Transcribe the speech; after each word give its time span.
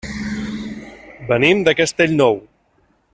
Venim 1.33 1.61
de 1.69 1.77
Castellnou. 1.83 2.43